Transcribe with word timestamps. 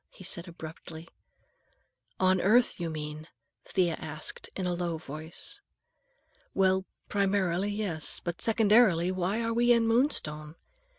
he 0.09 0.23
said 0.23 0.47
abruptly. 0.47 1.07
"On 2.19 2.41
earth, 2.41 2.79
you 2.79 2.89
mean?" 2.89 3.27
Thea 3.65 3.93
asked 3.99 4.49
in 4.55 4.65
a 4.65 4.73
low 4.73 4.97
voice. 4.97 5.61
"Well, 6.55 6.85
primarily, 7.07 7.69
yes. 7.69 8.19
But 8.19 8.41
secondarily, 8.41 9.11
why 9.11 9.43
are 9.43 9.53
we 9.53 9.71
in 9.71 9.87
Moonstone? 9.87 10.55